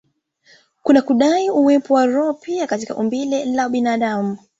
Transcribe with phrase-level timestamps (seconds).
[0.83, 4.37] kwa kudai uwepo wa roho pia katika umbile la binadamu.